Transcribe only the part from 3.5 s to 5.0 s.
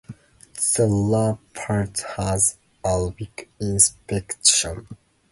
inscriptions.